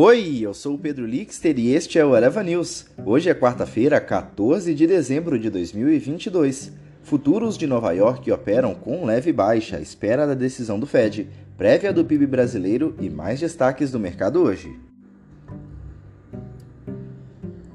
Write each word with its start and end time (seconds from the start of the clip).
Oi, 0.00 0.38
eu 0.42 0.54
sou 0.54 0.76
o 0.76 0.78
Pedro 0.78 1.04
Lixter 1.04 1.58
e 1.58 1.74
este 1.74 1.98
é 1.98 2.04
o 2.04 2.16
Eleva 2.16 2.40
News. 2.40 2.86
Hoje 3.04 3.30
é 3.30 3.34
quarta-feira, 3.34 4.00
14 4.00 4.72
de 4.72 4.86
dezembro 4.86 5.36
de 5.36 5.50
2022. 5.50 6.70
Futuros 7.02 7.58
de 7.58 7.66
Nova 7.66 7.90
York 7.90 8.30
operam 8.30 8.76
com 8.76 9.04
leve 9.04 9.32
baixa 9.32 9.76
à 9.76 9.80
espera 9.80 10.24
da 10.24 10.34
decisão 10.34 10.78
do 10.78 10.86
Fed, 10.86 11.28
prévia 11.56 11.92
do 11.92 12.04
PIB 12.04 12.28
brasileiro 12.28 12.94
e 13.00 13.10
mais 13.10 13.40
destaques 13.40 13.90
do 13.90 13.98
mercado 13.98 14.40
hoje. 14.40 14.87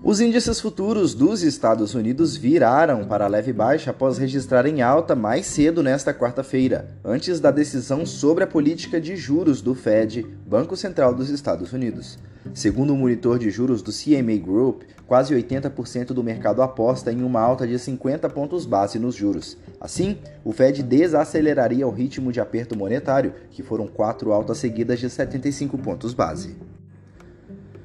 Os 0.05 0.19
índices 0.19 0.59
futuros 0.59 1.13
dos 1.13 1.43
Estados 1.43 1.95
Unidos 1.95 2.35
viraram 2.35 3.05
para 3.05 3.25
leve 3.25 3.53
baixa 3.53 3.91
após 3.91 4.17
registrarem 4.17 4.81
alta 4.81 5.15
mais 5.15 5.45
cedo 5.45 5.81
nesta 5.81 6.13
quarta-feira, 6.13 6.89
antes 7.05 7.39
da 7.39 7.49
decisão 7.51 8.05
sobre 8.05 8.43
a 8.43 8.47
política 8.47 8.99
de 8.99 9.15
juros 9.15 9.61
do 9.61 9.73
Fed, 9.73 10.27
Banco 10.45 10.75
Central 10.75 11.15
dos 11.15 11.29
Estados 11.29 11.71
Unidos. 11.71 12.19
Segundo 12.53 12.93
o 12.93 12.97
monitor 12.97 13.39
de 13.39 13.49
juros 13.49 13.81
do 13.81 13.93
CMA 13.93 14.35
Group, 14.43 14.81
quase 15.07 15.33
80% 15.33 16.07
do 16.07 16.21
mercado 16.21 16.61
aposta 16.61 17.09
em 17.09 17.23
uma 17.23 17.39
alta 17.39 17.65
de 17.65 17.79
50 17.79 18.29
pontos 18.29 18.65
base 18.65 18.99
nos 18.99 19.15
juros. 19.15 19.57
Assim, 19.79 20.17
o 20.43 20.51
Fed 20.51 20.83
desaceleraria 20.83 21.87
o 21.87 21.91
ritmo 21.91 22.29
de 22.29 22.41
aperto 22.41 22.77
monetário, 22.77 23.33
que 23.51 23.63
foram 23.63 23.87
quatro 23.87 24.33
altas 24.33 24.57
seguidas 24.57 24.99
de 24.99 25.09
75 25.09 25.77
pontos 25.77 26.13
base. 26.13 26.57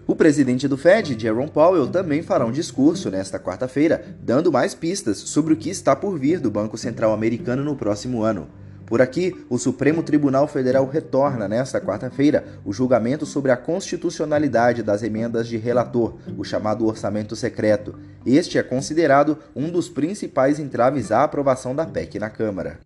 O 0.09 0.17
presidente 0.17 0.67
do 0.67 0.79
Fed, 0.79 1.21
Jerome 1.21 1.51
Powell, 1.51 1.87
também 1.87 2.23
fará 2.23 2.47
um 2.47 2.51
discurso 2.51 3.11
nesta 3.11 3.39
quarta-feira, 3.39 4.03
dando 4.23 4.51
mais 4.51 4.75
pistas 4.75 5.19
sobre 5.19 5.53
o 5.53 5.57
que 5.57 5.69
está 5.69 5.95
por 5.95 6.19
vir 6.19 6.41
do 6.41 6.51
Banco 6.51 6.79
Central 6.79 7.13
Americano 7.13 7.63
no 7.63 7.77
próximo 7.77 8.23
ano. 8.23 8.49
Por 8.87 9.03
aqui, 9.03 9.45
o 9.51 9.59
Supremo 9.59 10.03
Tribunal 10.03 10.49
Federal 10.49 10.87
retorna 10.87 11.47
nesta 11.47 11.79
quarta-feira 11.79 12.43
o 12.65 12.73
julgamento 12.73 13.27
sobre 13.27 13.53
a 13.53 13.57
constitucionalidade 13.59 14.83
das 14.83 15.03
emendas 15.03 15.47
de 15.47 15.59
relator, 15.59 16.15
o 16.39 16.43
chamado 16.43 16.87
orçamento 16.87 17.37
secreto. 17.37 17.95
Este 18.25 18.57
é 18.57 18.63
considerado 18.63 19.37
um 19.55 19.69
dos 19.69 19.91
principais 19.91 20.59
entraves 20.59 21.13
à 21.13 21.23
aprovação 21.23 21.77
da 21.77 21.85
PEC 21.85 22.19
na 22.19 22.31
Câmara. 22.31 22.81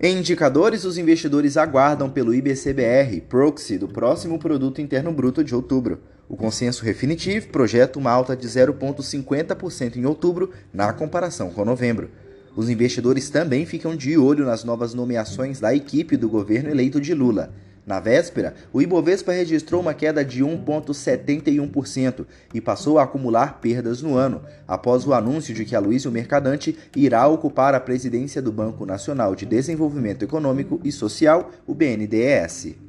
Em 0.00 0.18
indicadores, 0.18 0.84
os 0.84 0.96
investidores 0.96 1.56
aguardam 1.56 2.08
pelo 2.08 2.32
IBCBR 2.32 3.20
proxy 3.22 3.76
do 3.76 3.88
próximo 3.88 4.38
Produto 4.38 4.80
Interno 4.80 5.10
Bruto 5.10 5.42
de 5.42 5.56
outubro. 5.56 5.98
O 6.28 6.36
consenso 6.36 6.84
Refinitiv 6.84 7.48
projeta 7.48 7.98
uma 7.98 8.12
alta 8.12 8.36
de 8.36 8.46
0,50% 8.46 9.96
em 9.96 10.06
outubro 10.06 10.52
na 10.72 10.92
comparação 10.92 11.50
com 11.50 11.64
novembro. 11.64 12.12
Os 12.54 12.70
investidores 12.70 13.28
também 13.28 13.66
ficam 13.66 13.96
de 13.96 14.16
olho 14.16 14.46
nas 14.46 14.62
novas 14.62 14.94
nomeações 14.94 15.58
da 15.58 15.74
equipe 15.74 16.16
do 16.16 16.28
governo 16.28 16.70
eleito 16.70 17.00
de 17.00 17.12
Lula. 17.12 17.52
Na 17.88 18.00
véspera, 18.00 18.52
o 18.70 18.82
Ibovespa 18.82 19.32
registrou 19.32 19.80
uma 19.80 19.94
queda 19.94 20.22
de 20.22 20.44
1,71% 20.44 22.26
e 22.52 22.60
passou 22.60 22.98
a 22.98 23.04
acumular 23.04 23.60
perdas 23.62 24.02
no 24.02 24.14
ano, 24.14 24.42
após 24.66 25.06
o 25.06 25.14
anúncio 25.14 25.54
de 25.54 25.64
que 25.64 25.74
Aloysio 25.74 26.12
Mercadante 26.12 26.76
irá 26.94 27.26
ocupar 27.26 27.74
a 27.74 27.80
presidência 27.80 28.42
do 28.42 28.52
Banco 28.52 28.84
Nacional 28.84 29.34
de 29.34 29.46
Desenvolvimento 29.46 30.22
Econômico 30.22 30.78
e 30.84 30.92
Social, 30.92 31.50
o 31.66 31.72
BNDES. 31.72 32.87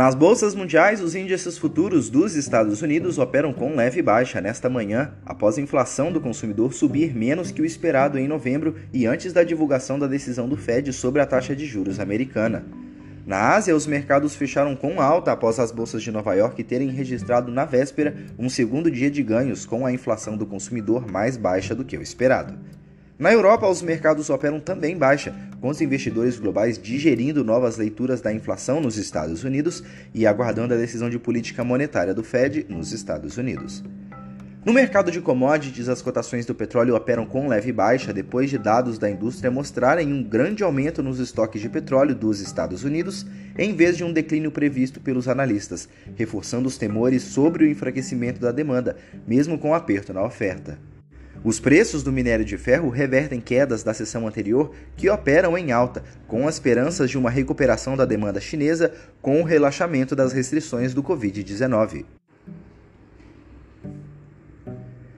Nas 0.00 0.14
bolsas 0.14 0.54
mundiais, 0.54 1.02
os 1.02 1.14
índices 1.14 1.58
futuros 1.58 2.08
dos 2.08 2.34
Estados 2.34 2.80
Unidos 2.80 3.18
operam 3.18 3.52
com 3.52 3.76
leve 3.76 4.00
baixa 4.00 4.40
nesta 4.40 4.66
manhã, 4.66 5.12
após 5.26 5.58
a 5.58 5.60
inflação 5.60 6.10
do 6.10 6.22
consumidor 6.22 6.72
subir 6.72 7.14
menos 7.14 7.50
que 7.50 7.60
o 7.60 7.66
esperado 7.66 8.18
em 8.18 8.26
novembro 8.26 8.76
e 8.94 9.04
antes 9.04 9.30
da 9.34 9.44
divulgação 9.44 9.98
da 9.98 10.06
decisão 10.06 10.48
do 10.48 10.56
Fed 10.56 10.90
sobre 10.94 11.20
a 11.20 11.26
taxa 11.26 11.54
de 11.54 11.66
juros 11.66 12.00
americana. 12.00 12.64
Na 13.26 13.54
Ásia, 13.54 13.76
os 13.76 13.86
mercados 13.86 14.34
fecharam 14.34 14.74
com 14.74 15.02
alta 15.02 15.32
após 15.32 15.58
as 15.58 15.70
bolsas 15.70 16.02
de 16.02 16.10
Nova 16.10 16.32
York 16.32 16.64
terem 16.64 16.88
registrado 16.88 17.52
na 17.52 17.66
véspera 17.66 18.16
um 18.38 18.48
segundo 18.48 18.90
dia 18.90 19.10
de 19.10 19.22
ganhos 19.22 19.66
com 19.66 19.84
a 19.84 19.92
inflação 19.92 20.34
do 20.34 20.46
consumidor 20.46 21.06
mais 21.12 21.36
baixa 21.36 21.74
do 21.74 21.84
que 21.84 21.98
o 21.98 22.02
esperado. 22.02 22.58
Na 23.20 23.30
Europa, 23.30 23.68
os 23.68 23.82
mercados 23.82 24.30
operam 24.30 24.58
também 24.58 24.96
baixa, 24.96 25.34
com 25.60 25.68
os 25.68 25.82
investidores 25.82 26.38
globais 26.38 26.78
digerindo 26.78 27.44
novas 27.44 27.76
leituras 27.76 28.22
da 28.22 28.32
inflação 28.32 28.80
nos 28.80 28.96
Estados 28.96 29.44
Unidos 29.44 29.84
e 30.14 30.26
aguardando 30.26 30.72
a 30.72 30.76
decisão 30.78 31.10
de 31.10 31.18
política 31.18 31.62
monetária 31.62 32.14
do 32.14 32.24
Fed 32.24 32.64
nos 32.66 32.92
Estados 32.92 33.36
Unidos. 33.36 33.84
No 34.64 34.72
mercado 34.72 35.10
de 35.10 35.20
commodities, 35.20 35.90
as 35.90 36.00
cotações 36.00 36.46
do 36.46 36.54
petróleo 36.54 36.96
operam 36.96 37.26
com 37.26 37.46
leve 37.46 37.70
baixa 37.72 38.10
depois 38.10 38.48
de 38.48 38.56
dados 38.56 38.96
da 38.96 39.10
indústria 39.10 39.50
mostrarem 39.50 40.10
um 40.14 40.22
grande 40.22 40.64
aumento 40.64 41.02
nos 41.02 41.18
estoques 41.18 41.60
de 41.60 41.68
petróleo 41.68 42.14
dos 42.14 42.40
Estados 42.40 42.84
Unidos, 42.84 43.26
em 43.58 43.74
vez 43.74 43.98
de 43.98 44.04
um 44.04 44.14
declínio 44.14 44.50
previsto 44.50 44.98
pelos 44.98 45.28
analistas, 45.28 45.90
reforçando 46.16 46.66
os 46.66 46.78
temores 46.78 47.22
sobre 47.22 47.64
o 47.64 47.68
enfraquecimento 47.68 48.40
da 48.40 48.50
demanda, 48.50 48.96
mesmo 49.26 49.58
com 49.58 49.74
aperto 49.74 50.14
na 50.14 50.24
oferta. 50.24 50.78
Os 51.42 51.58
preços 51.58 52.02
do 52.02 52.12
minério 52.12 52.44
de 52.44 52.58
ferro 52.58 52.90
revertem 52.90 53.40
quedas 53.40 53.82
da 53.82 53.94
sessão 53.94 54.28
anterior 54.28 54.72
que 54.94 55.08
operam 55.08 55.56
em 55.56 55.72
alta, 55.72 56.02
com 56.28 56.46
esperanças 56.46 57.08
de 57.08 57.16
uma 57.16 57.30
recuperação 57.30 57.96
da 57.96 58.04
demanda 58.04 58.40
chinesa 58.40 58.92
com 59.22 59.40
o 59.40 59.44
relaxamento 59.44 60.14
das 60.14 60.34
restrições 60.34 60.92
do 60.92 61.02
Covid-19. 61.02 62.04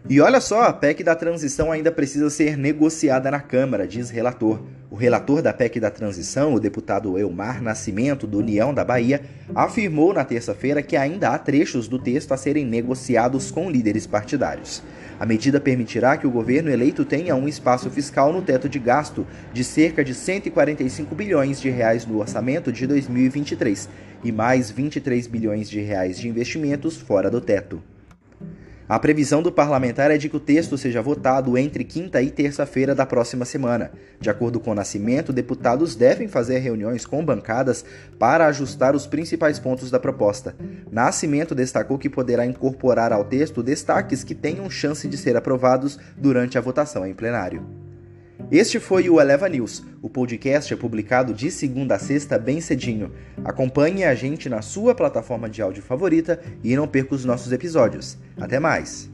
E 0.08 0.20
olha 0.20 0.40
só, 0.40 0.62
a 0.62 0.72
PEC 0.72 1.02
da 1.02 1.16
transição 1.16 1.72
ainda 1.72 1.90
precisa 1.90 2.30
ser 2.30 2.56
negociada 2.56 3.30
na 3.30 3.40
Câmara, 3.40 3.86
diz 3.86 4.10
relator. 4.10 4.60
O 4.92 4.94
relator 4.94 5.40
da 5.40 5.54
PEC 5.54 5.80
da 5.80 5.90
transição, 5.90 6.52
o 6.52 6.60
deputado 6.60 7.16
Elmar 7.16 7.62
Nascimento, 7.62 8.26
do 8.26 8.40
União 8.40 8.74
da 8.74 8.84
Bahia, 8.84 9.22
afirmou 9.54 10.12
na 10.12 10.22
terça-feira 10.22 10.82
que 10.82 10.98
ainda 10.98 11.30
há 11.30 11.38
trechos 11.38 11.88
do 11.88 11.98
texto 11.98 12.32
a 12.32 12.36
serem 12.36 12.66
negociados 12.66 13.50
com 13.50 13.70
líderes 13.70 14.06
partidários. 14.06 14.82
A 15.18 15.24
medida 15.24 15.58
permitirá 15.58 16.18
que 16.18 16.26
o 16.26 16.30
governo 16.30 16.68
eleito 16.68 17.06
tenha 17.06 17.34
um 17.34 17.48
espaço 17.48 17.88
fiscal 17.88 18.34
no 18.34 18.42
teto 18.42 18.68
de 18.68 18.78
gasto 18.78 19.26
de 19.50 19.64
cerca 19.64 20.04
de 20.04 20.12
145 20.12 21.14
bilhões 21.14 21.58
de 21.58 21.70
reais 21.70 22.04
no 22.04 22.18
orçamento 22.18 22.70
de 22.70 22.86
2023 22.86 23.88
e 24.22 24.30
mais 24.30 24.70
23 24.70 25.26
bilhões 25.26 25.70
de 25.70 25.80
reais 25.80 26.18
de 26.18 26.28
investimentos 26.28 26.98
fora 26.98 27.30
do 27.30 27.40
teto. 27.40 27.82
A 28.92 28.98
previsão 28.98 29.42
do 29.42 29.50
parlamentar 29.50 30.10
é 30.10 30.18
de 30.18 30.28
que 30.28 30.36
o 30.36 30.38
texto 30.38 30.76
seja 30.76 31.00
votado 31.00 31.56
entre 31.56 31.82
quinta 31.82 32.20
e 32.20 32.30
terça-feira 32.30 32.94
da 32.94 33.06
próxima 33.06 33.46
semana. 33.46 33.90
De 34.20 34.28
acordo 34.28 34.60
com 34.60 34.70
o 34.70 34.74
Nascimento, 34.74 35.32
deputados 35.32 35.96
devem 35.96 36.28
fazer 36.28 36.58
reuniões 36.58 37.06
com 37.06 37.24
bancadas 37.24 37.86
para 38.18 38.46
ajustar 38.48 38.94
os 38.94 39.06
principais 39.06 39.58
pontos 39.58 39.90
da 39.90 39.98
proposta. 39.98 40.54
Nascimento 40.90 41.54
destacou 41.54 41.96
que 41.96 42.10
poderá 42.10 42.44
incorporar 42.44 43.14
ao 43.14 43.24
texto 43.24 43.62
destaques 43.62 44.22
que 44.22 44.34
tenham 44.34 44.68
chance 44.68 45.08
de 45.08 45.16
ser 45.16 45.38
aprovados 45.38 45.98
durante 46.14 46.58
a 46.58 46.60
votação 46.60 47.06
em 47.06 47.14
plenário. 47.14 47.81
Este 48.52 48.78
foi 48.78 49.08
o 49.08 49.18
Eleva 49.18 49.48
News. 49.48 49.82
O 50.02 50.10
podcast 50.10 50.74
é 50.74 50.76
publicado 50.76 51.32
de 51.32 51.50
segunda 51.50 51.94
a 51.94 51.98
sexta 51.98 52.38
bem 52.38 52.60
cedinho. 52.60 53.10
Acompanhe 53.42 54.04
a 54.04 54.14
gente 54.14 54.46
na 54.46 54.60
sua 54.60 54.94
plataforma 54.94 55.48
de 55.48 55.62
áudio 55.62 55.82
favorita 55.82 56.38
e 56.62 56.76
não 56.76 56.86
perca 56.86 57.14
os 57.14 57.24
nossos 57.24 57.50
episódios. 57.50 58.18
Até 58.38 58.60
mais! 58.60 59.10